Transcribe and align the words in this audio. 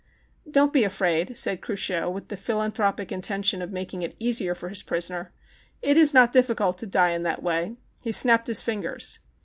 "Don't 0.49 0.73
be 0.73 0.83
afraid," 0.83 1.37
said 1.37 1.61
Cruchot, 1.61 2.11
with 2.11 2.29
the 2.29 2.35
philanthropic 2.35 3.11
intention 3.11 3.61
of 3.61 3.71
making 3.71 4.01
it 4.01 4.15
easier 4.17 4.55
fci 4.55 4.69
his 4.69 4.81
prisoner. 4.81 5.31
"It 5.83 5.95
is 5.95 6.11
not 6.11 6.31
difficult 6.33 6.79
to 6.79 6.87
die 6.87 7.15
that 7.15 7.43
way." 7.43 7.75
He 8.01 8.11
snapped 8.11 8.47
his 8.47 8.63
fingers. 8.63 9.19